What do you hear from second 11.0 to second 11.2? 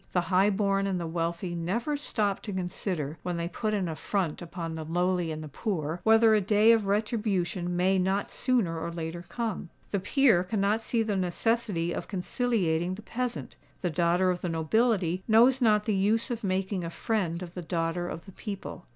the